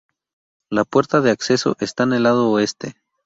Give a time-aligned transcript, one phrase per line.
[0.71, 2.95] La puerta de acceso está en el lado oeste.